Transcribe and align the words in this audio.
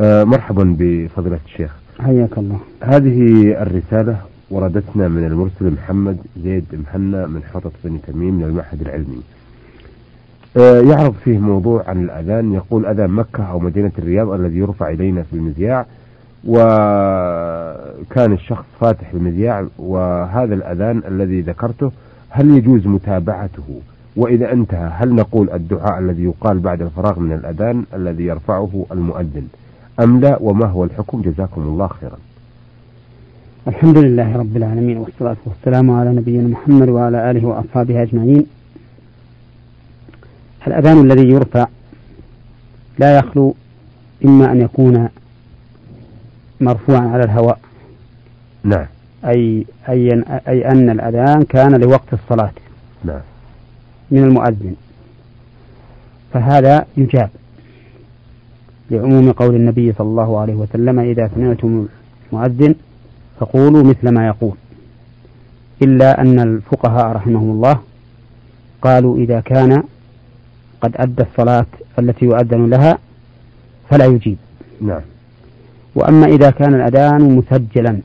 آه 0.00 0.24
مرحبا 0.24 0.76
بفضيلة 0.78 1.38
الشيخ. 1.46 1.76
حياك 2.00 2.38
الله. 2.38 2.58
هذه 2.82 3.52
الرسالة 3.62 4.16
وردتنا 4.50 5.08
من 5.08 5.24
المرسل 5.24 5.70
محمد 5.74 6.16
زيد 6.44 6.64
محنى 6.72 7.26
من 7.26 7.42
حوطة 7.52 7.70
بني 7.84 7.98
تميم 8.06 8.34
من 8.34 8.44
المعهد 8.44 8.80
العلمي. 8.80 9.22
آه 10.56 10.80
يعرض 10.80 11.14
فيه 11.24 11.38
موضوع 11.38 11.84
عن 11.88 12.04
الأذان 12.04 12.52
يقول 12.52 12.86
أذان 12.86 13.10
مكة 13.10 13.44
أو 13.44 13.58
مدينة 13.58 13.92
الرياض 13.98 14.28
الذي 14.30 14.58
يرفع 14.58 14.88
إلينا 14.90 15.22
في 15.22 15.32
المذياع 15.36 15.86
وكان 16.44 18.32
الشخص 18.32 18.64
فاتح 18.80 19.10
المذياع 19.14 19.66
وهذا 19.78 20.54
الأذان 20.54 21.02
الذي 21.08 21.40
ذكرته 21.40 21.92
هل 22.28 22.50
يجوز 22.50 22.86
متابعته؟ 22.86 23.80
وإذا 24.16 24.52
انتهى 24.52 24.90
هل 24.94 25.14
نقول 25.14 25.50
الدعاء 25.50 25.98
الذي 25.98 26.24
يقال 26.24 26.58
بعد 26.58 26.82
الفراغ 26.82 27.20
من 27.20 27.32
الأذان 27.32 27.84
الذي 27.94 28.24
يرفعه 28.24 28.86
المؤذن؟ 28.92 29.46
أم 30.00 30.20
لا 30.20 30.38
وما 30.40 30.66
هو 30.66 30.84
الحكم؟ 30.84 31.22
جزاكم 31.22 31.60
الله 31.62 31.88
خيرا. 31.88 32.18
الحمد 33.68 33.98
لله 33.98 34.36
رب 34.36 34.56
العالمين 34.56 34.96
والصلاة 34.96 35.36
والسلام 35.46 35.90
على 35.90 36.10
نبينا 36.10 36.48
محمد 36.48 36.88
وعلى 36.88 37.30
آله 37.30 37.46
وأصحابه 37.46 38.02
أجمعين. 38.02 38.46
الأذان 40.66 41.10
الذي 41.10 41.28
يرفع 41.28 41.66
لا 42.98 43.18
يخلو 43.18 43.54
إما 44.24 44.52
أن 44.52 44.60
يكون 44.60 45.08
مرفوعا 46.60 47.08
على 47.08 47.24
الهواء. 47.24 47.60
نعم. 48.64 48.86
أي 49.24 49.66
أي 49.88 50.24
أي 50.48 50.68
أن 50.68 50.90
الأذان 50.90 51.42
كان 51.42 51.80
لوقت 51.80 52.12
الصلاة. 52.12 52.52
نعم. 53.04 53.20
من 54.10 54.24
المؤذن. 54.24 54.74
فهذا 56.32 56.86
يجاب. 56.96 57.30
لعموم 58.90 59.32
قول 59.32 59.54
النبي 59.54 59.92
صلى 59.92 60.06
الله 60.08 60.40
عليه 60.40 60.54
وسلم 60.54 60.98
إذا 60.98 61.30
سمعتم 61.34 61.86
المؤذن 62.32 62.74
فقولوا 63.40 63.82
مثل 63.82 64.08
ما 64.08 64.26
يقول. 64.26 64.52
إلا 65.82 66.20
أن 66.20 66.40
الفقهاء 66.40 67.06
رحمهم 67.12 67.50
الله 67.50 67.80
قالوا 68.82 69.16
إذا 69.18 69.40
كان 69.40 69.82
قد 70.80 70.92
أدى 70.96 71.22
الصلاة 71.22 71.66
التي 71.98 72.24
يؤذن 72.24 72.70
لها 72.70 72.98
فلا 73.90 74.04
يجيب. 74.04 74.36
نعم. 74.80 75.00
وأما 75.94 76.26
إذا 76.26 76.50
كان 76.50 76.74
الأذان 76.74 77.36
مسجلا 77.36 77.98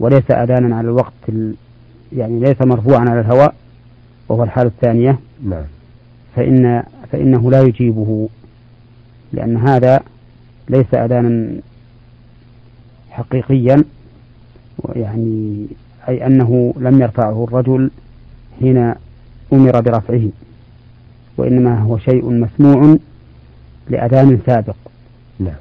وليس 0.00 0.30
أذانا 0.30 0.76
على 0.76 0.88
الوقت 0.88 1.12
يعني 2.12 2.40
ليس 2.40 2.62
مرفوعا 2.62 3.00
على 3.00 3.20
الهواء 3.20 3.54
وهو 4.28 4.44
الحالة 4.44 4.68
الثانية 4.68 5.18
نعم. 5.44 5.64
فإن 6.36 6.82
فإنه 7.12 7.50
لا 7.50 7.62
يجيبه. 7.62 8.28
لأن 9.32 9.56
هذا 9.56 10.00
ليس 10.68 10.94
أذانا 10.94 11.60
حقيقيا 13.10 13.84
يعني 14.94 15.66
أي 16.08 16.26
أنه 16.26 16.74
لم 16.76 17.02
يرفعه 17.02 17.44
الرجل 17.44 17.90
حين 18.60 18.94
أمر 19.52 19.80
برفعه 19.80 20.28
وإنما 21.36 21.80
هو 21.80 21.98
شيء 21.98 22.30
مسموع 22.30 22.96
لأذان 23.88 24.40
سابق. 24.46 24.76
نعم. 25.40 25.54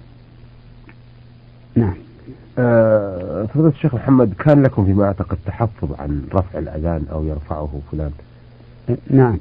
نعم. 1.76 1.94
آه، 2.58 3.46
فضيلة 3.46 3.70
الشيخ 3.70 3.96
محمد 3.96 4.34
كان 4.34 4.64
لكم 4.64 4.86
فيما 4.86 5.06
أعتقد 5.06 5.38
تحفظ 5.46 6.00
عن 6.00 6.28
رفع 6.34 6.60
الأذان 6.60 7.06
أو 7.12 7.24
يرفعه 7.24 7.82
فلان؟ 7.92 8.12
نعم. 9.10 9.38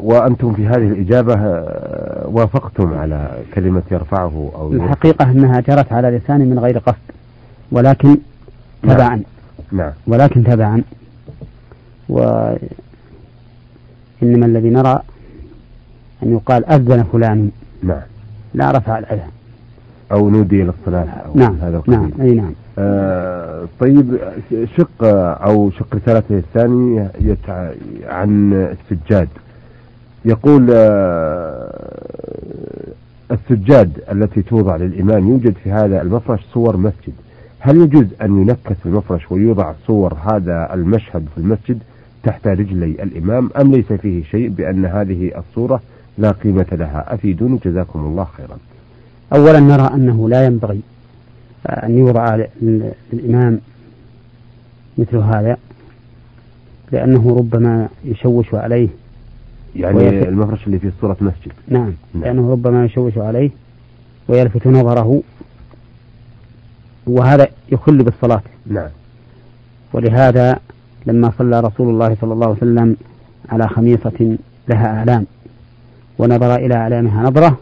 وأنتم 0.00 0.54
في 0.54 0.66
هذه 0.66 0.86
الإجابة 0.86 1.34
آه، 1.34 2.26
وافقتم 2.26 2.94
على 2.94 3.30
كلمة 3.54 3.82
يرفعه 3.90 4.52
أو 4.54 4.72
الحقيقة 4.72 5.30
أنها 5.30 5.60
جرت 5.60 5.92
على 5.92 6.10
لساني 6.10 6.44
من 6.44 6.58
غير 6.58 6.78
قصد 6.78 6.96
ولكن 7.72 8.08
نعم. 8.82 8.96
تبعا. 8.96 9.22
نعم. 9.72 9.92
ولكن 10.06 10.44
تبعا. 10.44 10.82
وإنما 12.08 12.56
الذي 14.22 14.70
نرى 14.70 15.00
أن 16.22 16.32
يقال 16.32 16.64
أذن 16.64 17.02
فلان. 17.12 17.50
نعم. 17.82 18.02
لا 18.54 18.70
رفع 18.70 18.98
الأذان. 18.98 19.30
أو 20.12 20.30
نودي 20.30 20.62
أو 20.62 20.72
نعم 21.34 21.56
هذا 21.62 21.76
القبيل. 21.76 21.98
نعم 21.98 22.10
أي 22.20 22.34
نعم. 22.34 22.52
آه 22.78 23.64
طيب 23.80 24.18
شق 24.76 25.04
أو 25.42 25.70
شق 25.70 25.94
رسالته 25.94 26.38
الثاني 26.38 27.08
يتع... 27.20 27.70
عن 28.06 28.52
السجاد. 28.52 29.28
يقول 30.24 30.66
آه 30.70 32.06
السجاد 33.30 34.00
التي 34.12 34.42
توضع 34.42 34.76
للإمام 34.76 35.28
يوجد 35.28 35.54
في 35.64 35.70
هذا 35.70 36.02
المفرش 36.02 36.40
صور 36.54 36.76
مسجد. 36.76 37.12
هل 37.58 37.76
يجوز 37.76 38.06
أن 38.22 38.42
ينكس 38.42 38.76
المفرش 38.86 39.32
ويوضع 39.32 39.72
صور 39.86 40.14
هذا 40.14 40.74
المشهد 40.74 41.26
في 41.34 41.40
المسجد 41.40 41.78
تحت 42.22 42.46
رجلي 42.46 42.90
الإمام 43.02 43.50
أم 43.60 43.72
ليس 43.72 43.92
فيه 43.92 44.22
شيء 44.24 44.48
بأن 44.48 44.86
هذه 44.86 45.32
الصورة 45.38 45.80
لا 46.18 46.30
قيمة 46.30 46.66
لها؟ 46.72 47.14
أفيدوني 47.14 47.58
جزاكم 47.64 47.98
الله 47.98 48.24
خيرا. 48.24 48.58
أولا 49.32 49.60
نرى 49.60 49.90
أنه 49.94 50.28
لا 50.28 50.46
ينبغي 50.46 50.80
أن 51.66 51.98
يوضع 51.98 52.38
للإمام 53.12 53.60
مثل 54.98 55.16
هذا 55.16 55.56
لأنه 56.92 57.36
ربما 57.38 57.88
يشوش 58.04 58.54
عليه 58.54 58.88
يعني 59.76 59.96
ويلفت- 59.96 60.26
المفرش 60.28 60.66
اللي 60.66 60.78
فيه 60.78 60.92
صورة 61.00 61.16
مسجد 61.20 61.52
نعم 61.68 61.92
نعم. 62.14 62.24
لأنه 62.24 62.50
ربما 62.52 62.84
يشوش 62.84 63.18
عليه 63.18 63.50
ويلفت 64.28 64.66
نظره 64.66 65.22
وهذا 67.06 67.48
يخل 67.72 68.02
بالصلاة. 68.02 68.42
نعم. 68.66 68.88
ولهذا 69.92 70.58
لما 71.06 71.32
صلى 71.38 71.60
رسول 71.60 71.88
الله 71.90 72.16
صلى 72.20 72.32
الله 72.32 72.46
عليه 72.46 72.56
وسلم 72.56 72.96
على 73.48 73.68
خميصة 73.68 74.36
لها 74.68 74.98
أعلام 74.98 75.26
ونظر 76.18 76.54
إلى 76.56 76.74
أعلامها 76.74 77.22
نظرة 77.22 77.58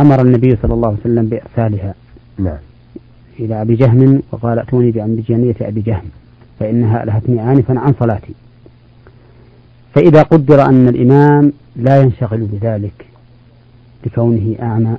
أمر 0.00 0.20
النبي 0.20 0.56
صلى 0.62 0.74
الله 0.74 0.88
عليه 0.88 0.98
وسلم 1.00 1.26
بإرسالها 1.26 1.94
نعم. 2.38 2.58
إلى 3.40 3.62
أبي 3.62 3.74
جهم 3.74 4.22
وقال 4.32 4.58
ائتوني 4.58 4.90
بأنبجانية 4.90 5.54
أبي 5.60 5.80
جهم 5.80 6.08
فإنها 6.60 7.02
ألهتني 7.02 7.52
آنفا 7.52 7.78
عن 7.78 7.94
صلاتي. 8.00 8.34
فإذا 9.94 10.22
قدر 10.22 10.62
أن 10.62 10.88
الإمام 10.88 11.52
لا 11.76 12.00
ينشغل 12.00 12.40
بذلك 12.52 13.06
لكونه 14.06 14.56
أعمى 14.62 14.96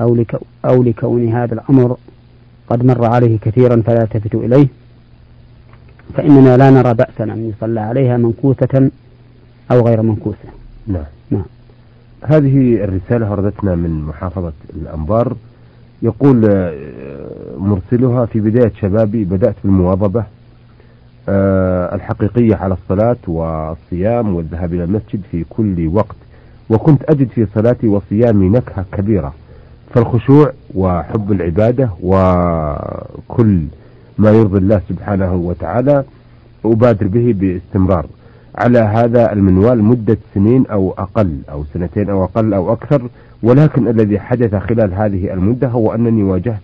أو, 0.00 0.14
لك 0.14 0.40
أو 0.64 0.82
لكون 0.82 1.28
هذا 1.28 1.54
الأمر 1.54 1.96
قد 2.68 2.84
مر 2.84 3.04
عليه 3.04 3.38
كثيرا 3.38 3.82
فلا 3.86 4.00
يلتفت 4.00 4.34
إليه 4.34 4.68
فإننا 6.14 6.56
لا 6.56 6.70
نرى 6.70 6.94
بأسا 6.94 7.24
أن 7.24 7.52
يصلى 7.56 7.80
عليها 7.80 8.16
منكوسة 8.16 8.90
أو 9.70 9.86
غير 9.86 10.02
منكوسة. 10.02 10.48
نعم. 10.86 11.04
نعم. 11.30 11.44
هذه 12.22 12.84
الرسالة 12.84 13.30
وردتنا 13.30 13.74
من 13.74 14.04
محافظة 14.04 14.52
الأنبار. 14.76 15.36
يقول 16.02 16.44
آه، 16.50 16.74
مرسلها 17.58 18.26
في 18.26 18.40
بداية 18.40 18.72
شبابي 18.80 19.24
بدأت 19.24 19.54
بالمواظبة 19.64 20.24
آه، 21.28 21.94
الحقيقية 21.94 22.56
على 22.56 22.74
الصلاة 22.74 23.16
والصيام 23.26 24.34
والذهاب 24.34 24.74
إلى 24.74 24.84
المسجد 24.84 25.20
في 25.30 25.44
كل 25.50 25.90
وقت. 25.94 26.16
وكنت 26.70 27.02
أجد 27.10 27.28
في 27.28 27.46
صلاتي 27.54 27.86
وصيامي 27.88 28.48
نكهة 28.48 28.84
كبيرة 28.92 29.34
فالخشوع 29.94 30.52
وحب 30.74 31.32
العبادة 31.32 31.90
وكل 32.02 33.64
ما 34.18 34.30
يرضي 34.30 34.58
الله 34.58 34.80
سبحانه 34.88 35.34
وتعالى 35.34 36.04
أبادر 36.64 37.06
به 37.06 37.34
باستمرار. 37.36 38.06
على 38.60 38.78
هذا 38.78 39.32
المنوال 39.32 39.82
مدة 39.84 40.18
سنين 40.34 40.66
أو 40.66 40.94
أقل 40.98 41.38
أو 41.50 41.64
سنتين 41.74 42.10
أو 42.10 42.24
أقل 42.24 42.54
أو 42.54 42.72
أكثر. 42.72 43.02
ولكن 43.42 43.88
الذي 43.88 44.18
حدث 44.18 44.54
خلال 44.54 44.94
هذه 44.94 45.32
المدة 45.32 45.68
هو 45.68 45.94
أنني 45.94 46.22
واجهت 46.22 46.60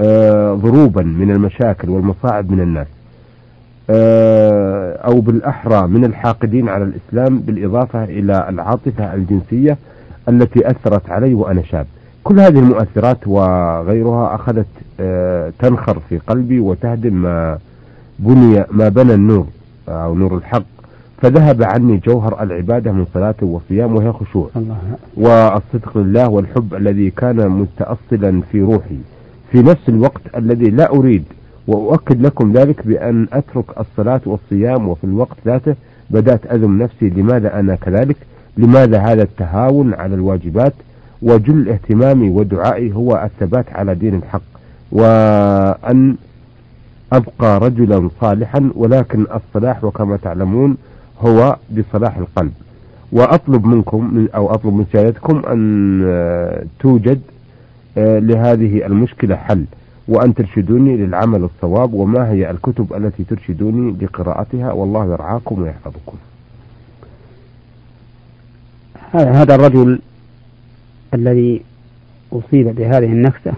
آه، 0.00 0.54
ضروبا 0.54 1.02
من 1.02 1.30
المشاكل 1.30 1.90
والمصاعب 1.90 2.50
من 2.50 2.60
الناس. 2.60 2.86
آه، 3.90 4.96
أو 4.96 5.20
بالأحرى 5.20 5.88
من 5.88 6.04
الحاقدين 6.04 6.68
على 6.68 6.84
الإسلام 6.84 7.38
بالإضافة 7.38 8.04
إلى 8.04 8.48
العاطفة 8.48 9.14
الجنسية 9.14 9.76
التي 10.28 10.70
أثرت 10.70 11.10
علي 11.10 11.34
وأنا 11.34 11.62
شاب. 11.62 11.86
كل 12.24 12.40
هذه 12.40 12.58
المؤثرات 12.58 13.26
وغيرها 13.26 14.34
أخذت 14.34 14.66
آه، 15.00 15.52
تنخر 15.58 15.98
في 16.08 16.18
قلبي 16.18 16.60
وتهدم 16.60 17.14
ما 17.14 17.58
بني 18.18 18.64
ما 18.70 18.88
بنى 18.88 19.14
النور 19.14 19.46
أو 19.88 20.14
نور 20.14 20.36
الحق. 20.36 20.77
فذهب 21.22 21.62
عني 21.62 21.96
جوهر 21.96 22.42
العبادة 22.42 22.92
من 22.92 23.06
صلاة 23.14 23.34
وصيام 23.42 23.96
وهي 23.96 24.12
خشوع. 24.12 24.50
والصدق 25.16 25.98
لله 25.98 26.28
والحب 26.28 26.74
الذي 26.74 27.10
كان 27.10 27.48
متأصلا 27.48 28.40
في 28.52 28.60
روحي. 28.62 28.98
في 29.52 29.58
نفس 29.62 29.88
الوقت 29.88 30.20
الذي 30.36 30.70
لا 30.70 30.90
أريد 30.90 31.24
وأؤكد 31.66 32.22
لكم 32.26 32.52
ذلك 32.52 32.86
بأن 32.86 33.26
أترك 33.32 33.64
الصلاة 33.80 34.20
والصيام 34.26 34.88
وفي 34.88 35.04
الوقت 35.04 35.36
ذاته 35.46 35.74
بدأت 36.10 36.52
أذم 36.52 36.82
نفسي 36.82 37.08
لماذا 37.10 37.60
أنا 37.60 37.74
كذلك؟ 37.74 38.16
لماذا 38.56 38.98
هذا 38.98 39.22
التهاون 39.22 39.94
على 39.94 40.14
الواجبات؟ 40.14 40.72
وجل 41.22 41.68
اهتمامي 41.68 42.30
ودعائي 42.30 42.92
هو 42.92 43.16
الثبات 43.24 43.64
على 43.72 43.94
دين 43.94 44.14
الحق. 44.14 44.42
وأن 44.92 46.16
أبقى 47.12 47.60
رجلا 47.60 48.10
صالحا 48.20 48.70
ولكن 48.74 49.26
الصلاح 49.34 49.84
وكما 49.84 50.16
تعلمون 50.16 50.76
هو 51.20 51.56
بصلاح 51.70 52.16
القلب. 52.16 52.52
وأطلب 53.12 53.66
منكم 53.66 54.14
من 54.14 54.28
أو 54.34 54.54
أطلب 54.54 54.74
من 54.74 54.86
سيادتكم 54.92 55.42
أن 55.46 56.02
آه، 56.06 56.64
توجد 56.80 57.20
آه، 57.98 58.18
لهذه 58.18 58.86
المشكلة 58.86 59.36
حل 59.36 59.64
وأن 60.08 60.34
ترشدوني 60.34 60.96
للعمل 60.96 61.44
الصواب 61.44 61.92
وما 61.92 62.30
هي 62.30 62.50
الكتب 62.50 62.92
التي 62.96 63.24
ترشدوني 63.24 63.96
لقراءتها. 64.00 64.72
والله 64.72 65.04
يرعاكم 65.04 65.62
ويحفظكم. 65.62 66.16
هذا 69.12 69.54
الرجل 69.54 70.00
الذي 71.14 71.62
أصيب 72.32 72.74
بهذه 72.74 73.06
النكسة 73.06 73.52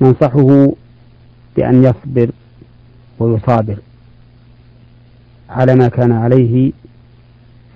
ننصحه 0.00 0.68
بأن 1.56 1.84
يصبر 1.84 2.30
ويصابر. 3.18 3.76
على 5.48 5.74
ما 5.74 5.88
كان 5.88 6.12
عليه 6.12 6.72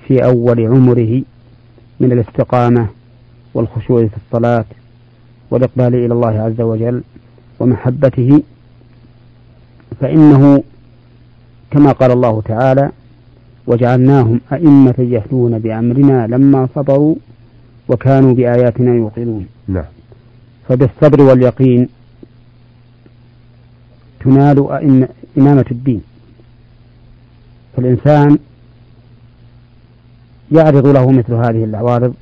في 0.06 0.24
أول 0.24 0.66
عمره 0.66 1.22
من 2.00 2.12
الاستقامة 2.12 2.86
والخشوع 3.54 4.06
في 4.06 4.16
الصلاة 4.16 4.64
والإقبال 5.50 5.94
إلى 5.94 6.14
الله 6.14 6.40
عز 6.40 6.60
وجل 6.60 7.02
ومحبته 7.60 8.42
فإنه 10.00 10.62
كما 11.70 11.92
قال 11.92 12.10
الله 12.10 12.40
تعالى 12.40 12.90
وجعلناهم 13.66 14.40
أئمة 14.52 14.94
يهدون 14.98 15.58
بأمرنا 15.58 16.26
لما 16.26 16.68
صبروا 16.74 17.14
وكانوا 17.88 18.34
بآياتنا 18.34 18.94
يوقنون. 18.94 19.46
نعم. 19.68 19.84
فبالصبر 20.68 21.22
واليقين 21.22 21.88
تنال 24.20 24.58
إمامة 25.38 25.64
الدين. 25.70 26.02
فالإنسان 27.76 28.38
يعرض 30.52 30.86
له 30.86 31.10
مثل 31.10 31.34
هذه 31.34 31.64
العوارض 31.64 32.14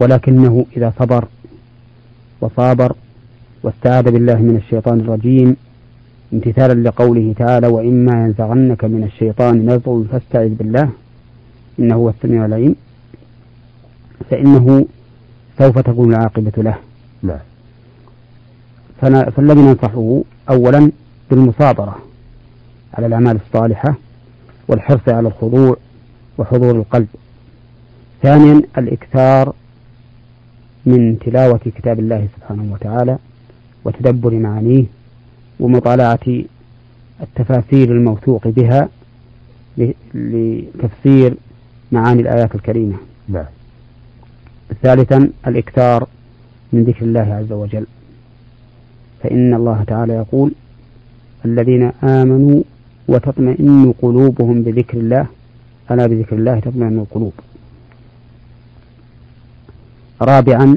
ولكنه 0.00 0.66
إذا 0.76 0.92
صبر 0.98 1.24
وصابر 2.40 2.92
واستعاذ 3.62 4.10
بالله 4.10 4.34
من 4.34 4.56
الشيطان 4.56 5.00
الرجيم 5.00 5.56
امتثالا 6.32 6.88
لقوله 6.88 7.34
تعالى 7.38 7.66
وإما 7.66 8.24
ينزغنك 8.24 8.84
من 8.84 9.04
الشيطان 9.04 9.70
نزغ 9.70 10.02
فاستعذ 10.12 10.48
بالله 10.48 10.90
إنه 11.78 11.94
هو 11.94 12.08
السميع 12.08 12.44
العليم 12.46 12.76
فإنه 14.30 14.86
سوف 15.58 15.78
تكون 15.78 16.14
العاقبة 16.14 16.52
له. 16.56 16.76
نعم. 17.22 17.38
فالذي 19.30 19.60
ننصحه 19.60 20.22
أولا 20.50 20.90
بالمصابرة 21.30 21.98
على 22.94 23.06
الأعمال 23.06 23.38
الصالحة 23.46 23.94
والحرص 24.68 25.08
على 25.08 25.28
الخضوع 25.28 25.76
وحضور 26.38 26.70
القلب. 26.70 27.06
ثانيا 28.22 28.62
الإكثار 28.78 29.54
من 30.86 31.18
تلاوة 31.18 31.60
كتاب 31.76 31.98
الله 31.98 32.28
سبحانه 32.36 32.72
وتعالى 32.72 33.18
وتدبر 33.84 34.34
معانيه 34.34 34.84
ومطالعة 35.60 36.44
التفاسير 37.22 37.92
الموثوق 37.92 38.48
بها 38.48 38.88
لتفسير 40.14 41.34
معاني 41.92 42.22
الآيات 42.22 42.54
الكريمة. 42.54 42.96
نعم. 43.28 43.46
ثالثا 44.82 45.30
الإكثار 45.46 46.08
من 46.72 46.84
ذكر 46.84 47.04
الله 47.04 47.34
عز 47.34 47.52
وجل. 47.52 47.86
فإن 49.22 49.54
الله 49.54 49.84
تعالى 49.86 50.12
يقول 50.12 50.52
الذين 51.44 51.82
آمنوا 52.04 52.62
وتطمئن 53.08 53.94
قلوبهم 54.02 54.62
بذكر 54.62 54.98
الله. 54.98 55.26
ألا 55.90 56.06
بذكر 56.06 56.36
الله 56.36 56.60
تطمئن 56.60 56.98
القلوب. 56.98 57.32
رابعا 60.22 60.76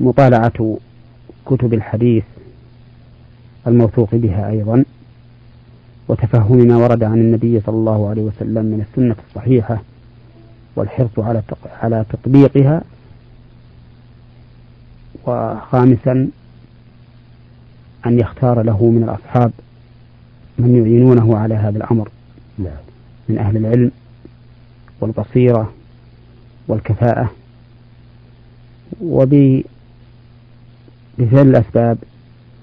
مطالعة 0.00 0.78
كتب 1.46 1.74
الحديث 1.74 2.24
الموثوق 3.66 4.14
بها 4.14 4.50
أيضا. 4.50 4.84
وتفهم 6.08 6.56
ما 6.56 6.76
ورد 6.76 7.04
عن 7.04 7.18
النبي 7.20 7.60
صلى 7.60 7.76
الله 7.76 8.08
عليه 8.08 8.22
وسلم 8.22 8.64
من 8.64 8.86
السنة 8.90 9.16
الصحيحة 9.28 9.82
والحرص 10.76 11.18
على 11.18 11.42
على 11.82 12.04
تطبيقها. 12.10 12.82
وخامسا 15.26 16.28
أن 18.06 18.18
يختار 18.18 18.62
له 18.62 18.84
من 18.84 19.02
الأصحاب 19.02 19.52
من 20.58 20.76
يعينونه 20.76 21.38
على 21.38 21.54
هذا 21.54 21.76
الأمر. 21.78 22.08
نعم. 22.58 22.76
من 23.28 23.38
أهل 23.38 23.56
العلم 23.56 23.90
والبصيرة 25.00 25.72
والكفاءة 26.68 27.30
وبفعل 29.02 29.64
الأسباب 31.34 31.98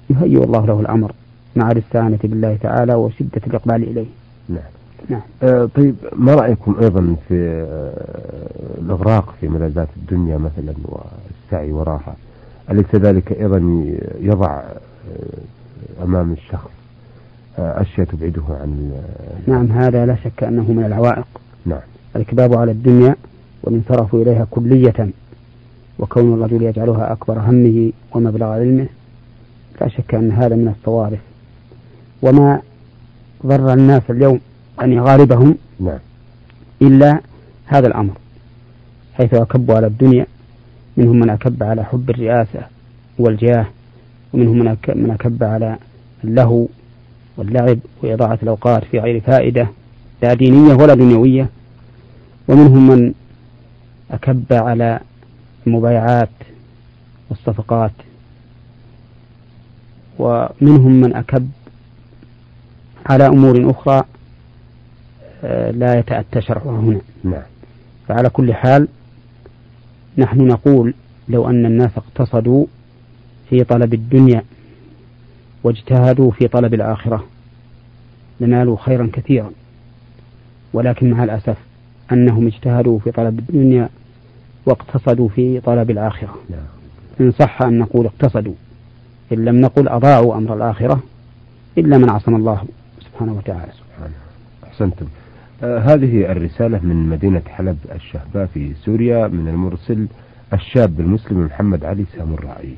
يهيئ 0.10 0.44
الله 0.44 0.66
له 0.66 0.80
الأمر 0.80 1.12
مع 1.56 1.72
الاستعانة 1.72 2.20
بالله 2.24 2.58
تعالى 2.62 2.94
وشدة 2.94 3.42
الإقبال 3.48 3.84
إليه. 3.84 4.06
نعم. 4.50 4.60
نعم. 5.10 5.22
آه 5.44 5.70
طيب 5.76 5.96
ما 6.14 6.36
رأيكم 6.36 6.76
أيضا 6.82 7.16
في 7.28 7.36
آه 7.70 8.82
الإغراق 8.82 9.36
في 9.42 9.48
ملذات 9.48 9.88
الدنيا 9.98 10.38
مثلا 10.38 10.74
والسعي 10.84 11.72
وراها 11.72 12.16
أليس 12.72 12.96
ذلك 12.96 13.32
أيضا 13.32 13.86
يضع 14.20 14.52
آه 14.52 16.04
أمام 16.04 16.32
الشخص؟ 16.32 16.72
أشياء 17.58 18.08
تبعده 18.08 18.44
عن 18.50 18.92
نعم 19.48 19.72
هذا 19.72 20.06
لا 20.06 20.16
شك 20.16 20.44
أنه 20.44 20.72
من 20.72 20.86
العوائق. 20.86 21.28
نعم. 21.66 21.80
الإكباب 22.16 22.54
على 22.54 22.72
الدنيا 22.72 23.16
والانصراف 23.64 24.16
إليها 24.16 24.48
كلية 24.52 25.10
وكون 26.00 26.34
الرجل 26.34 26.62
يجعلها 26.62 27.12
أكبر 27.12 27.40
همه 27.40 27.92
ومبلغ 28.12 28.48
علمه 28.48 28.88
لا 29.82 29.88
شك 29.88 30.16
أن 30.16 30.32
هذا 30.32 30.56
من 30.56 30.68
الصوارف. 30.68 31.20
وما 32.22 32.62
ضر 33.46 33.74
الناس 33.74 34.02
اليوم 34.10 34.40
يعني 34.80 35.00
غالبهم 35.00 35.56
نعم. 35.80 36.00
إلا 36.82 37.20
هذا 37.66 37.88
الأمر 37.88 38.14
حيث 39.14 39.34
أكبوا 39.34 39.76
على 39.76 39.88
الدنيا 39.88 40.26
منهم 40.98 41.20
من 41.20 41.30
أكب 41.30 41.64
على 41.64 41.84
حب 41.84 42.10
الرئاسة 42.10 42.60
والجاه 43.20 43.66
ومنهم 44.34 44.58
من 44.96 45.12
أكب 45.12 45.44
على 45.44 45.78
اللهو 46.24 46.68
واللعب 47.38 47.80
وإضاعة 48.04 48.40
الأوقات 48.44 48.84
في 48.84 49.00
غير 49.00 49.22
فائدة 49.22 49.68
لا 50.22 50.34
دينية 50.34 50.74
ولا 50.74 50.94
دنيوية. 50.94 51.50
ومنهم 52.48 52.88
من 52.88 53.14
أكب 54.12 54.44
على 54.52 55.00
المبايعات 55.68 56.30
والصفقات. 57.30 57.92
ومنهم 60.20 60.92
من 61.02 61.16
أكب 61.16 61.50
على 63.06 63.28
أمور 63.28 63.72
أخرى 63.72 64.04
آه، 65.44 65.72
لا 65.72 66.00
يتأتى 66.00 66.42
شرعها 66.42 66.80
هنا. 66.80 67.02
نعم. 67.24 67.44
فعلى 68.08 68.30
كل 68.30 68.54
حال 68.54 68.88
نحن 70.18 70.48
نقول 70.48 70.94
لو 71.30 71.50
أن 71.50 71.66
الناس 71.66 71.92
اقتصدوا 71.98 72.66
في 73.50 73.64
طلب 73.64 73.94
الدنيا 73.94 74.44
واجتهدوا 75.66 76.32
في 76.32 76.48
طلب 76.48 76.74
الآخرة. 76.74 77.24
لنالوا 78.40 78.78
خيرا 78.78 79.10
كثيرا. 79.14 79.52
ولكن 80.74 81.12
مع 81.12 81.24
الأسف 81.24 81.58
أنهم 82.12 82.48
اجتهدوا 82.48 83.00
في 83.00 83.12
طلب 83.12 83.40
الدنيا 83.40 83.90
واقتصدوا 84.66 85.30
في 85.30 85.60
طلب 85.60 85.92
الآخرة. 85.92 86.36
نعم. 86.50 86.60
إن 87.20 87.32
صح 87.32 87.62
أن 87.62 87.80
نقول 87.80 88.06
اقتصدوا. 88.06 88.54
إن 89.32 89.46
لم 89.46 89.62
نقل 89.62 89.88
أضاعوا 89.88 90.36
أمر 90.36 90.56
الآخرة 90.56 91.04
إلا 91.78 91.98
من 91.98 92.10
عصم 92.10 92.36
الله 92.36 92.64
سبحانه 93.02 93.34
وتعالى. 93.34 93.72
سبحانه. 93.72 94.14
أحسنتم. 94.64 95.06
آه 95.64 95.80
هذه 95.80 96.32
الرسالة 96.32 96.80
من 96.84 97.10
مدينة 97.10 97.42
حلب 97.48 97.78
الشهباء 97.96 98.46
في 98.46 98.74
سوريا 98.86 99.28
من 99.28 99.48
المرسل 99.48 100.08
الشاب 100.54 101.00
المسلم 101.00 101.46
محمد 101.46 101.86
علي 101.86 102.06
سامراعي 102.18 102.74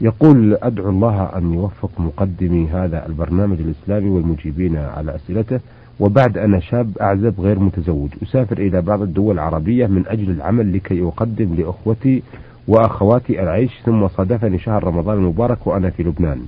يقول 0.00 0.58
أدعو 0.62 0.90
الله 0.90 1.22
أن 1.36 1.54
يوفق 1.54 1.90
مقدمي 1.98 2.68
هذا 2.72 3.06
البرنامج 3.06 3.58
الإسلامي 3.60 4.10
والمجيبين 4.10 4.76
على 4.76 5.14
أسئلته 5.14 5.60
وبعد 6.00 6.38
أنا 6.38 6.60
شاب 6.60 6.98
أعزب 7.00 7.40
غير 7.40 7.58
متزوج. 7.58 8.08
أسافر 8.22 8.58
إلى 8.58 8.82
بعض 8.82 9.02
الدول 9.02 9.34
العربية 9.34 9.86
من 9.86 10.04
أجل 10.06 10.30
العمل 10.30 10.72
لكي 10.76 11.02
أقدم 11.02 11.54
لأخوتي 11.54 12.22
وأخواتي 12.68 13.42
العيش 13.42 13.70
ثم 13.84 14.08
صادفني 14.08 14.58
شهر 14.58 14.84
رمضان 14.84 15.16
المبارك 15.18 15.66
وأنا 15.66 15.90
في 15.90 16.02
لبنان. 16.02 16.40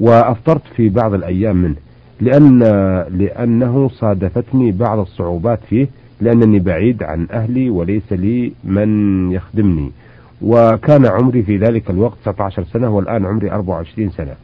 وأفطرت 0.00 0.62
في 0.76 0.88
بعض 0.88 1.14
الأيام 1.14 1.56
منه 1.56 1.76
لأن 2.20 2.58
لأنه 3.10 3.88
صادفتني 3.88 4.72
بعض 4.72 4.98
الصعوبات 4.98 5.58
فيه 5.68 5.88
لأنني 6.20 6.58
بعيد 6.58 7.02
عن 7.02 7.26
أهلي 7.30 7.70
وليس 7.70 8.12
لي 8.12 8.52
من 8.64 9.32
يخدمني. 9.32 9.90
وكان 10.42 11.06
عمري 11.06 11.42
في 11.42 11.56
ذلك 11.56 11.90
الوقت 11.90 12.16
19 12.24 12.64
سنة 12.64 12.88
والآن 12.88 13.26
عمري 13.26 13.50
24 13.50 14.10
سنة. 14.10 14.34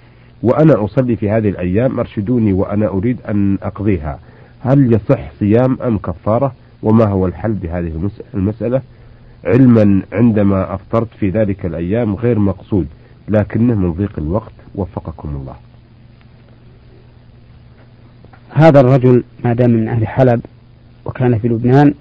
وأنا 0.43 0.85
أصلي 0.85 1.17
في 1.17 1.31
هذه 1.31 1.49
الأيام 1.49 1.99
أرشدوني 1.99 2.53
وأنا 2.53 2.89
أريد 2.89 3.19
أن 3.29 3.59
أقضيها. 3.63 4.19
هل 4.61 4.93
يصح 4.93 5.33
صيام 5.39 5.79
أم 5.83 5.99
كفارة؟ 5.99 6.55
وما 6.83 7.05
هو 7.05 7.27
الحل 7.27 7.53
بهذه 7.53 8.11
المسألة؟ 8.35 8.83
علما 9.45 10.03
عندما 10.13 10.75
أفطرت 10.75 11.09
في 11.21 11.31
ذلك 11.31 11.67
الأيام 11.67 12.15
غير 12.15 12.39
مقصود 12.39 12.87
لكنه 13.29 13.75
من 13.75 13.93
ضيق 13.93 14.13
الوقت. 14.19 14.53
وفقكم 14.75 15.29
الله. 15.29 15.55
هذا 18.51 18.81
الرجل 18.81 19.25
ما 19.45 19.53
دام 19.53 19.71
من 19.71 19.89
أهل 19.89 20.07
حلب 20.07 20.41
وكان 21.05 21.39
في 21.39 21.49
لبنان 21.49 21.95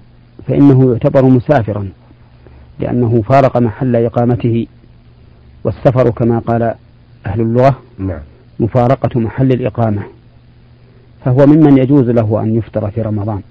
فإنه 0.46 0.92
يعتبر 0.92 1.24
مسافرا. 1.24 1.88
لأنه 2.78 3.22
فارق 3.22 3.56
محل 3.56 3.96
إقامته 3.96 4.66
والسفر 5.64 6.10
كما 6.10 6.38
قال 6.38 6.74
أهل 7.26 7.40
اللغة 7.40 7.78
نعم. 7.98 8.20
مفارقة 8.60 9.20
محل 9.20 9.52
الإقامة 9.52 10.02
فهو 11.24 11.46
ممن 11.46 11.78
يجوز 11.78 12.08
له 12.08 12.42
أن 12.42 12.56
يفطر 12.56 12.90
في 12.90 13.02
رمضان 13.02 13.42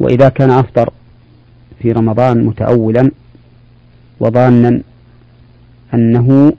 وإذا 0.00 0.28
كان 0.28 0.50
أفطر 0.50 0.90
في 1.82 1.92
رمضان 1.92 2.44
متأولا 2.44 3.10
وظانا 4.20 4.80
أنه 5.94 6.52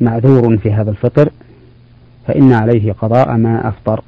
معذور 0.00 0.58
في 0.58 0.72
هذا 0.72 0.90
الفطر 0.90 1.30
فإن 2.26 2.52
عليه 2.52 2.92
قضاء 2.92 3.36
ما 3.36 3.68
أفطر 3.68 4.02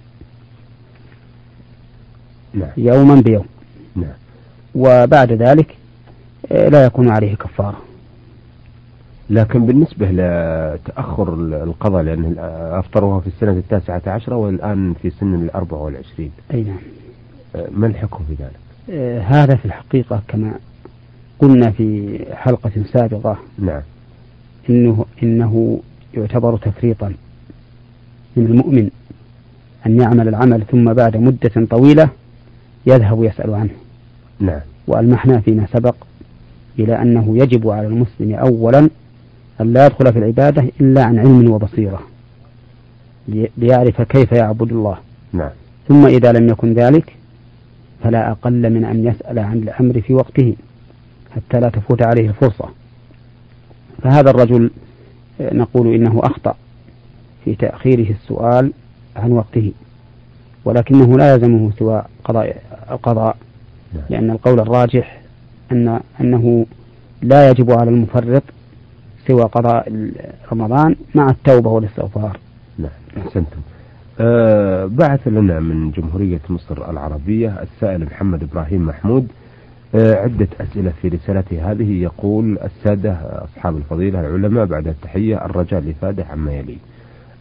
نعم. 2.55 2.69
يوما 2.77 3.15
بيوم. 3.21 3.45
وبعد 4.75 5.33
ذلك 5.33 5.77
آه، 6.53 6.69
لا 6.69 6.85
يكون 6.85 7.09
عليه 7.09 7.35
كفارة. 7.35 7.79
لكن 9.31 9.67
بالنسبة 9.67 10.11
لتأخر 10.11 11.35
القضاء 11.65 12.03
لأن 12.03 12.35
أفطرها 12.79 13.21
في 13.21 13.27
السنة 13.27 13.51
التاسعة 13.51 14.03
عشرة 14.07 14.37
والآن 14.37 14.95
في 15.03 15.11
سن 15.11 15.35
الأربعة 15.35 15.79
والعشرين. 15.83 16.31
أي 16.55 16.63
نعم. 16.63 16.77
آه، 17.57 17.69
ما 17.71 17.87
الحكم 17.87 18.25
في 18.29 18.35
ذلك؟ 18.43 18.57
آه، 18.91 19.21
هذا 19.21 19.57
في 19.57 19.65
الحقيقة 19.65 20.23
كما 20.29 20.55
قلنا 21.39 21.71
في 21.71 22.19
حلقة 22.33 22.71
سابقة. 22.93 23.37
نعم. 23.59 23.83
إنه 24.71 25.05
إنه 25.23 25.81
يعتبر 26.15 26.57
تفريطا 26.57 27.15
من 28.37 28.47
المؤمن 28.47 28.91
أن 29.87 30.01
يعمل 30.01 30.29
العمل 30.29 30.63
ثم 30.71 30.93
بعد 30.93 31.17
مدة 31.17 31.67
طويلة 31.71 32.09
يذهب 32.87 33.25
يسأل 33.25 33.55
عنه. 33.55 33.71
نعم. 34.41 34.61
وألمحنا 34.87 35.41
فيما 35.41 35.67
سبق 35.73 35.95
إلى 36.79 37.03
أنه 37.03 37.39
يجب 37.39 37.69
على 37.69 37.87
المسلم 37.87 38.35
أولا 38.35 38.91
أن 39.61 39.73
لا 39.73 39.87
يدخل 39.87 40.13
في 40.13 40.19
العبادة 40.19 40.65
إلا 40.81 41.05
عن 41.05 41.19
علم 41.19 41.51
وبصيرة 41.51 42.01
ليعرف 43.59 44.03
كيف 44.03 44.33
يعبد 44.33 44.73
الله. 44.73 44.97
نعم. 45.33 45.51
ثم 45.89 46.07
إذا 46.07 46.33
لم 46.33 46.49
يكن 46.49 46.75
ذلك 46.75 47.17
فلا 48.03 48.31
أقل 48.31 48.71
من 48.71 48.85
أن 48.85 49.07
يسأل 49.07 49.39
عن 49.39 49.59
الأمر 49.59 50.01
في 50.01 50.15
وقته 50.15 50.57
حتى 51.35 51.61
لا 51.61 51.69
تفوت 51.69 52.03
عليه 52.03 52.29
الفرصة. 52.29 52.69
فهذا 54.03 54.31
الرجل 54.31 54.71
نقول 55.41 55.95
إنه 55.95 56.21
أخطأ 56.23 56.55
في 57.45 57.55
تأخيره 57.55 58.11
السؤال 58.11 58.73
عن 59.17 59.33
وقته 59.33 59.73
ولكنه 60.65 61.19
لا 61.19 61.35
يلزمه 61.35 61.71
سوى 61.79 62.03
قضاء 62.25 62.63
القضاء. 62.91 63.37
لأن 64.11 64.31
القول 64.31 64.61
الراجح 64.61 65.21
أن 65.73 66.01
أنه 66.21 66.67
لا 67.23 67.51
يجب 67.51 67.71
على 67.71 67.91
المفرط 67.91 68.43
سوى 69.27 69.43
قضاء 69.43 70.11
رمضان 70.53 70.97
مع 71.15 71.31
التوبة 71.31 71.71
والاستغفار. 71.71 72.39
نعم 72.79 72.91
أحسنتم. 73.19 73.61
أه 74.21 74.87
بعث 74.87 75.29
لنا 75.29 75.61
من 75.61 75.91
جمهورية 75.91 76.41
مصر 76.49 76.91
العربية 76.91 77.63
السائل 77.63 78.05
محمد 78.05 78.43
إبراهيم 78.43 78.87
محمود. 78.87 79.29
أه 79.95 80.15
عدة 80.15 80.49
أسئلة 80.61 80.93
في 81.03 81.09
رسالته 81.09 81.71
هذه. 81.73 82.03
يقول 82.03 82.59
السادة 82.59 83.13
أصحاب 83.45 83.77
الفضيلة 83.77 84.21
العلماء 84.21 84.65
بعد 84.65 84.89
التحية 84.89 85.45
الرجاء 85.45 85.81
الإفادة 85.81 86.25
عما 86.31 86.53
يلي 86.53 86.77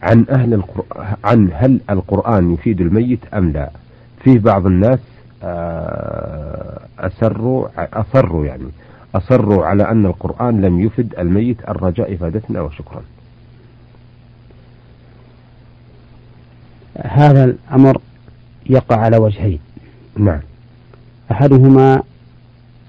عن 0.02 0.24
أهل 0.30 0.54
القرآن 0.54 1.14
عن 1.24 1.50
هل 1.54 1.80
القرآن 1.90 2.54
يفيد 2.54 2.80
الميت 2.80 3.20
أم 3.34 3.52
لا؟ 3.52 3.70
فيه 4.24 4.38
بعض 4.38 4.66
الناس 4.66 4.98
أسروا 6.98 7.68
أصروا 7.78 8.46
يعني 8.46 8.64
أصروا 9.14 9.64
على 9.66 9.90
أن 9.90 10.06
القرآن 10.06 10.60
لم 10.60 10.80
يفد 10.80 11.14
الميت 11.18 11.68
الرجاء 11.68 12.14
إفادتنا 12.14 12.60
وشكرا. 12.60 13.02
هذا 17.04 17.44
الأمر 17.44 18.00
يقع 18.66 18.96
على 18.96 19.16
وجهين. 19.16 19.58
نعم. 20.16 20.40
أحدهما 21.32 22.02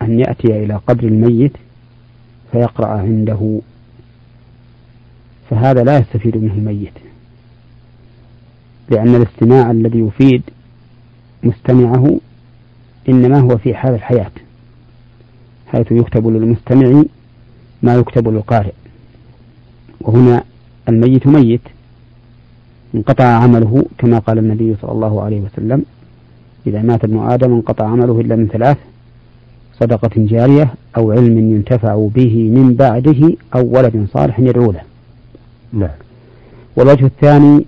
أن 0.01 0.19
يأتي 0.19 0.63
إلى 0.63 0.73
قبر 0.87 1.03
الميت 1.03 1.53
فيقرأ 2.51 2.87
عنده 2.87 3.59
فهذا 5.49 5.83
لا 5.83 5.97
يستفيد 5.97 6.37
منه 6.37 6.53
الميت 6.53 6.93
لأن 8.89 9.15
الاستماع 9.15 9.71
الذي 9.71 9.99
يفيد 9.99 10.41
مستمعه 11.43 12.19
إنما 13.09 13.39
هو 13.39 13.57
في 13.57 13.73
حال 13.73 13.93
الحياة 13.93 14.31
حيث 15.67 15.91
يكتب 15.91 16.27
للمستمع 16.27 17.03
ما 17.83 17.95
يكتب 17.95 18.27
للقارئ. 18.27 18.71
وهنا 20.01 20.43
الميت 20.89 21.27
ميت 21.27 21.61
انقطع 22.95 23.23
عمله 23.25 23.85
كما 23.97 24.19
قال 24.19 24.37
النبي 24.37 24.75
صلى 24.81 24.91
الله 24.91 25.21
عليه 25.21 25.41
وسلم 25.41 25.85
إذا 26.67 26.81
مات 26.81 27.03
ابن 27.03 27.19
آدم 27.19 27.53
انقطع 27.53 27.85
عمله 27.87 28.21
إلا 28.21 28.35
من 28.35 28.47
ثلاث 28.47 28.77
صدقة 29.79 30.11
جارية 30.15 30.73
أو 30.97 31.11
علم 31.11 31.37
ينتفع 31.37 32.07
به 32.15 32.49
من 32.49 32.73
بعده 32.73 33.33
أو 33.55 33.77
ولد 33.77 34.07
صالح 34.13 34.39
يدعو 34.39 34.71
له. 34.71 34.81
نعم. 35.73 35.89
والوجه 36.75 37.05
الثاني 37.05 37.65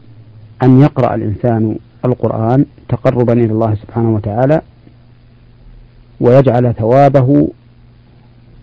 أن 0.63 0.82
يقرأ 0.82 1.16
الإنسان 1.16 1.75
القرآن 2.06 2.66
تقربا 2.90 3.34
إلى 3.34 3.52
الله 3.52 3.75
سبحانه 3.75 4.16
وتعالى 4.16 4.62
ويجعل 6.24 6.74
ثوابه 6.74 7.50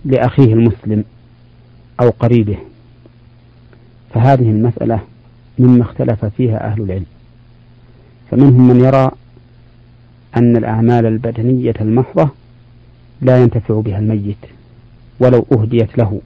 لأخيه 0.04 0.52
المسلم 0.52 1.04
أو 2.00 2.10
قريبه. 2.10 2.58
فهذه 4.14 4.50
المسألة 4.50 5.00
مما 5.58 5.82
اختلف 5.82 6.24
فيها 6.24 6.66
أهل 6.66 6.82
العلم. 6.82 7.06
فمنهم 8.30 8.68
من 8.68 8.80
يرى 8.84 9.10
أن 10.36 10.56
الأعمال 10.56 11.06
البدنية 11.06 11.74
المحضة 11.80 12.28
لا 13.20 13.42
ينتفع 13.42 13.80
بها 13.80 13.98
الميت 13.98 14.36
ولو 15.20 15.46
أهديت 15.52 15.98
له 15.98 16.20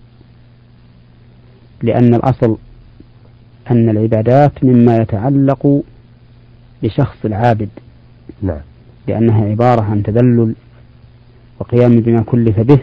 لأن 1.83 2.15
الأصل 2.15 2.57
أن 3.71 3.89
العبادات 3.89 4.65
مما 4.65 4.97
يتعلق 4.97 5.83
بشخص 6.83 7.17
العابد 7.25 7.69
نعم. 8.43 8.61
لأنها 9.09 9.45
عبارة 9.45 9.83
عن 9.83 10.03
تذلل 10.03 10.55
وقيام 11.61 12.01
بما 12.01 12.23
كلف 12.23 12.61
به 12.61 12.79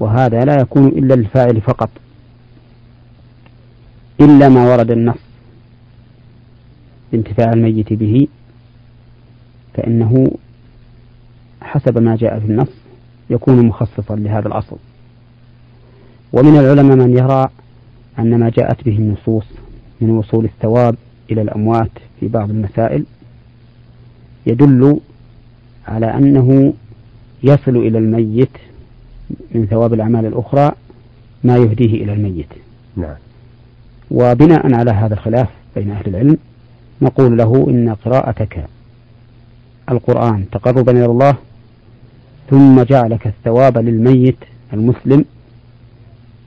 وهذا 0.00 0.44
لا 0.44 0.60
يكون 0.60 0.86
إلا 0.86 1.14
للفاعل 1.14 1.60
فقط 1.60 1.90
إلا 4.20 4.48
ما 4.48 4.70
ورد 4.72 4.90
النص 4.90 5.18
بانتفاع 7.12 7.52
الميت 7.52 7.92
به 7.92 8.28
فإنه 9.74 10.30
حسب 11.62 11.98
ما 11.98 12.16
جاء 12.16 12.38
في 12.40 12.46
النص 12.46 12.68
يكون 13.30 13.66
مخصصا 13.66 14.16
لهذا 14.16 14.48
الأصل. 14.48 14.76
ومن 16.32 16.56
العلماء 16.58 16.96
من 16.96 17.18
يرى 17.18 17.48
أن 18.18 18.38
ما 18.38 18.50
جاءت 18.50 18.84
به 18.84 18.96
النصوص 18.96 19.44
من 20.00 20.10
وصول 20.10 20.44
الثواب 20.44 20.96
إلى 21.30 21.42
الأموات 21.42 21.90
في 22.20 22.28
بعض 22.28 22.50
المسائل 22.50 23.04
يدل 24.46 25.00
على 25.88 26.06
أنه 26.06 26.72
يصل 27.42 27.76
إلى 27.76 27.98
الميت 27.98 28.56
من 29.54 29.66
ثواب 29.66 29.94
الأعمال 29.94 30.26
الأخرى 30.26 30.72
ما 31.44 31.56
يهديه 31.56 32.04
إلى 32.04 32.12
الميت. 32.12 32.46
نعم. 32.96 33.14
وبناء 34.10 34.74
على 34.74 34.90
هذا 34.90 35.14
الخلاف 35.14 35.48
بين 35.76 35.90
أهل 35.90 36.08
العلم 36.08 36.38
نقول 37.02 37.38
له 37.38 37.66
إن 37.68 37.96
قراءتك 38.04 38.64
القرآن 39.90 40.44
تقربا 40.52 40.92
إلى 40.92 41.04
الله 41.04 41.36
ثم 42.50 42.82
جعلك 42.82 43.26
الثواب 43.26 43.78
للميت 43.78 44.36
المسلم. 44.72 45.24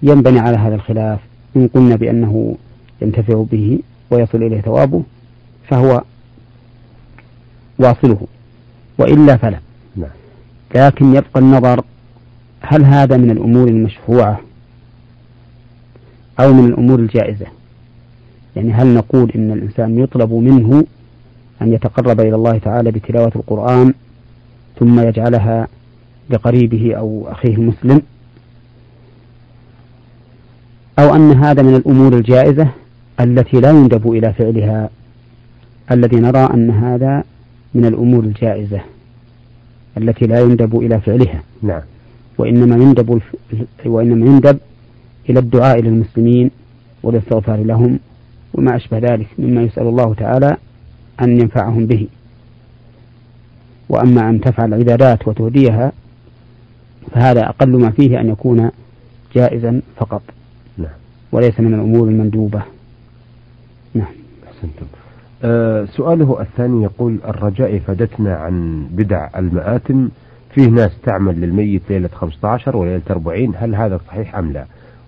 ينبني 0.03 0.39
على 0.39 0.57
هذا 0.57 0.75
الخلاف 0.75 1.19
إن 1.55 1.67
قلنا 1.67 1.95
بأنه 1.95 2.55
ينتفع 3.01 3.43
به 3.51 3.79
ويصل 4.11 4.43
إليه 4.43 4.61
ثوابه 4.61 5.03
فهو 5.67 6.03
واصله 7.79 8.27
وإلا 8.97 9.37
فلا. 9.37 9.59
نعم. 9.95 10.09
لكن 10.75 11.05
يبقى 11.15 11.39
النظر 11.39 11.83
هل 12.61 12.85
هذا 12.85 13.17
من 13.17 13.31
الأمور 13.31 13.67
المشفوعة 13.67 14.39
أو 16.39 16.53
من 16.53 16.65
الأمور 16.65 16.99
الجائزة؟ 16.99 17.45
يعني 18.55 18.73
هل 18.73 18.87
نقول 18.93 19.31
إن 19.35 19.51
الإنسان 19.51 19.99
يطلب 19.99 20.33
منه 20.33 20.83
أن 21.61 21.73
يتقرب 21.73 22.19
إلى 22.19 22.35
الله 22.35 22.57
تعالى 22.57 22.91
بتلاوة 22.91 23.31
القرآن 23.35 23.93
ثم 24.79 24.99
يجعلها 24.99 25.67
لقريبه 26.29 26.95
أو 26.95 27.25
أخيه 27.27 27.55
المسلم 27.55 28.01
أو 30.99 31.15
أن 31.15 31.31
هذا 31.31 31.61
من 31.61 31.75
الأمور 31.75 32.13
الجائزة 32.13 32.67
التي 33.19 33.59
لا 33.59 33.69
يندب 33.69 34.11
إلى 34.11 34.33
فعلها 34.33 34.89
الذي 35.91 36.15
نرى 36.15 36.49
أن 36.53 36.69
هذا 36.71 37.23
من 37.73 37.85
الأمور 37.85 38.23
الجائزة؟ 38.23 38.81
التي 39.97 40.25
لا 40.25 40.39
يندب 40.39 40.79
إلى 40.79 41.01
فعلها. 41.01 41.43
نعم. 41.61 41.81
وإنما 42.37 42.75
يندب 42.75 43.21
وإنما 43.85 44.25
يندب 44.25 44.57
إلى 45.29 45.39
الدعاء 45.39 45.81
للمسلمين 45.81 46.51
والاستغفار 47.03 47.63
لهم 47.63 47.99
وما 48.53 48.75
أشبه 48.75 48.97
ذلك 48.97 49.27
مما 49.39 49.61
يسأل 49.61 49.87
الله 49.87 50.13
تعالى 50.13 50.57
أن 51.21 51.39
ينفعهم 51.39 51.85
به. 51.85 52.07
وأما 53.89 54.29
أن 54.29 54.41
تفعل 54.41 54.73
العبادات 54.73 55.27
وتهديها 55.27 55.91
فهذا 57.11 57.49
أقل 57.49 57.69
ما 57.69 57.89
فيه 57.89 58.21
أن 58.21 58.29
يكون 58.29 58.71
جائزا 59.35 59.81
فقط. 59.97 60.21
نعم. 60.77 60.87
وليس 61.31 61.59
من 61.59 61.73
الأمور 61.73 62.07
المندوبة. 62.07 62.61
نعم. 63.93 64.13
أحسنتم. 64.47 64.85
سؤاله 65.85 66.37
الثاني 66.41 66.83
يقول 66.83 67.19
الرجاء 67.27 67.79
فادتنا 67.79 68.35
عن 68.35 68.87
بدع 68.91 69.29
المآتم. 69.37 70.09
فيه 70.55 70.67
ناس 70.67 70.91
تعمل 71.05 71.41
للميت 71.41 71.81
ليلة 71.89 72.07
15 72.13 72.77
وليلة 72.77 73.01
40 73.09 73.53
هل 73.57 73.75
هذا 73.75 73.99
صحيح 74.07 74.35
أم 74.35 74.51
لا؟ 74.51 74.65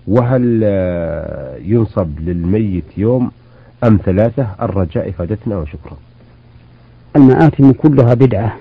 وهل 0.08 0.62
آه، 0.63 1.58
ينصب 1.58 2.20
للميت 2.20 2.84
يوم 2.98 3.32
أم 3.84 4.00
ثلاثة؟ 4.06 4.48
الرجاء 4.62 5.12
فادتنا 5.12 5.58
وشكرا. 5.58 5.98
المآتم 7.15 7.72
كلها 7.72 8.13
بدعة 8.13 8.56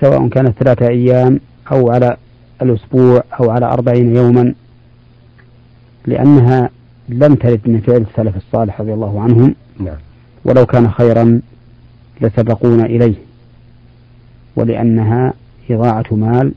سواء 0.00 0.28
كانت 0.28 0.58
ثلاثة 0.58 0.88
أيام 0.88 1.40
أو 1.72 1.90
على 1.90 2.16
الأسبوع 2.62 3.22
أو 3.40 3.50
على 3.50 3.66
أربعين 3.66 4.16
يوما 4.16 4.54
لأنها 6.06 6.70
لم 7.08 7.34
ترد 7.34 7.60
من 7.66 7.80
فعل 7.80 8.04
السلف 8.10 8.36
الصالح 8.36 8.80
رضي 8.80 8.94
الله 8.94 9.20
عنهم. 9.20 9.54
نعم. 9.80 9.96
ولو 10.44 10.66
كان 10.66 10.90
خيرا 10.90 11.40
لسبقونا 12.20 12.86
إليه. 12.86 13.14
ولأنها 14.56 15.34
إضاعة 15.70 16.04
مال 16.10 16.52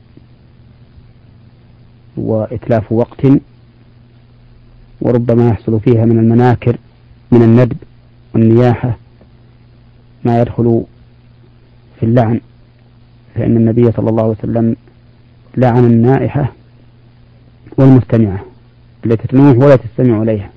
وإتلاف 2.16 2.92
وقت 2.92 3.26
وربما 5.00 5.48
يحصل 5.48 5.80
فيها 5.80 6.04
من 6.04 6.18
المناكر 6.18 6.76
من 7.32 7.42
الندب 7.42 7.76
والنياحة 8.34 8.96
ما 10.24 10.40
يدخل 10.40 10.84
في 12.00 12.06
اللعن. 12.06 12.40
فإن 13.34 13.56
النبي 13.56 13.92
صلى 13.92 14.10
الله 14.10 14.22
عليه 14.22 14.36
وسلم 14.38 14.76
لعن 15.56 15.84
النائحة 15.84 16.52
والمستمعة. 17.76 18.51
التي 19.06 19.28
تنوح 19.28 19.56
ولا 19.56 19.76
تستمع 19.76 20.22
إليها. 20.22 20.50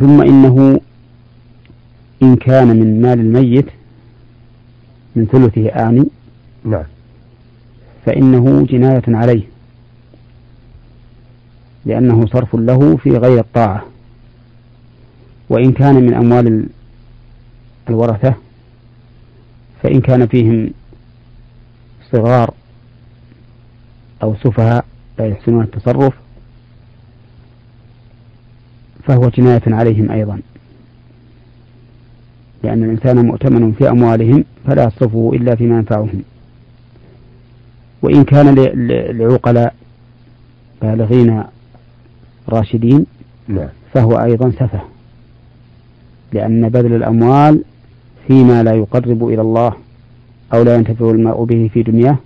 ثم 0.00 0.22
إنه 0.22 0.80
إن 2.22 2.36
كان 2.36 2.68
من 2.68 3.02
مال 3.02 3.20
الميت 3.20 3.66
من 5.16 5.26
ثلثه 5.26 5.68
آني 5.68 6.04
نعم. 6.64 6.84
فإنه 8.06 8.66
جناية 8.66 9.02
عليه 9.08 9.42
لأنه 11.84 12.26
صرف 12.26 12.56
له 12.56 12.96
في 12.96 13.10
غير 13.10 13.38
الطاعة. 13.38 13.84
وإن 15.48 15.72
كان 15.72 15.94
من 15.94 16.14
أموال 16.14 16.66
الورثة 17.88 18.34
فإن 19.82 20.00
كان 20.00 20.26
فيهم 20.26 20.70
صغار 22.12 22.54
أو 24.22 24.34
سفهاء 24.34 24.84
لا 25.18 25.26
يحسنون 25.26 25.62
التصرف 25.64 26.14
فهو 29.04 29.28
جناية 29.28 29.62
عليهم 29.66 30.10
أيضا. 30.10 30.40
لأن 32.64 32.84
الإنسان 32.84 33.26
مؤتمن 33.26 33.72
في 33.72 33.88
أموالهم 33.90 34.44
فلا 34.66 34.84
يصرفه 34.84 35.30
إلا 35.34 35.54
فيما 35.54 35.76
ينفعهم. 35.76 36.22
وإن 38.02 38.24
كان 38.24 38.54
لعقلاء 39.18 39.74
بالغين 40.82 41.44
راشدين 42.48 43.06
نعم. 43.48 43.68
فهو 43.94 44.12
أيضا 44.12 44.50
سفه. 44.50 44.80
لأن 46.32 46.68
بذل 46.68 46.94
الأموال 46.94 47.64
فيما 48.26 48.62
لا 48.62 48.72
يقرب 48.74 49.28
إلى 49.28 49.40
الله 49.40 49.72
أو 50.54 50.62
لا 50.62 50.74
ينتفع 50.74 51.10
الماء 51.10 51.44
به 51.44 51.70
في 51.74 51.82
دنياه 51.82 52.18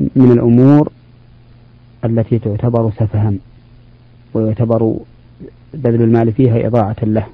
من 0.00 0.32
الأمور 0.32 0.92
التي 2.04 2.38
تعتبر 2.38 2.90
سفها 2.90 3.32
ويعتبر 4.34 4.96
بذل 5.74 6.02
المال 6.02 6.32
فيها 6.32 6.66
إضاعة 6.66 6.96
له 7.02 7.26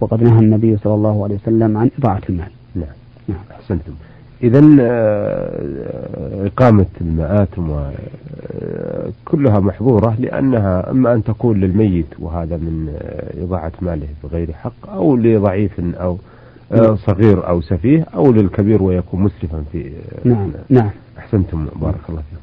وقد 0.00 0.22
نهى 0.22 0.38
النبي 0.38 0.76
صلى 0.76 0.94
الله 0.94 1.24
عليه 1.24 1.34
وسلم 1.34 1.76
عن 1.76 1.90
إضاعة 1.98 2.22
المال. 2.28 2.50
نعم. 2.74 2.88
نعم. 3.28 3.38
أحسنتم. 3.50 3.92
إذا 4.42 4.76
آه، 4.80 6.46
إقامة 6.46 6.86
المآتم 7.00 7.80
كلها 9.24 9.60
محظورة 9.60 10.16
لأنها 10.18 10.90
إما 10.90 11.12
أن 11.14 11.24
تكون 11.24 11.60
للميت 11.60 12.06
وهذا 12.18 12.56
من 12.56 12.96
آه، 12.98 13.44
إضاعة 13.44 13.72
ماله 13.82 14.08
بغير 14.24 14.52
حق 14.52 14.90
أو 14.90 15.16
لضعيف 15.16 15.80
أو 15.80 16.12
آه،. 16.12 16.18
صغير 17.06 17.48
أو 17.48 17.60
سفيه 17.60 18.06
أو 18.14 18.32
للكبير 18.32 18.82
ويكون 18.82 19.20
مسرفا 19.22 19.64
في 19.72 19.92
نعم 20.24 20.52
نعم. 20.68 20.90
أحسنتم 21.18 21.66
بارك 21.76 22.00
الله 22.08 22.22
فيكم. 22.30 22.42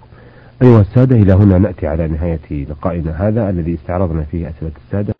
أيها 0.61 0.81
السادة 0.81 1.15
إلى 1.15 1.33
هنا 1.33 1.57
نأتي 1.57 1.87
على 1.87 2.07
نهاية 2.07 2.65
لقائنا 2.69 3.27
هذا 3.27 3.49
الذي 3.49 3.73
استعرضنا 3.73 4.23
فيه 4.23 4.49
أسئلة 4.49 4.71
السادة. 4.85 5.13